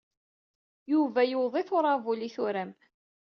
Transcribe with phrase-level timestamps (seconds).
[0.91, 2.71] Yuba yewweḍ-it uṛabul ay turam.